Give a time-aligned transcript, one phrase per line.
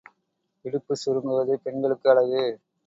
[0.65, 2.43] இடுப்புச் சுருங்குவது பெண்களுக்கு அழகு.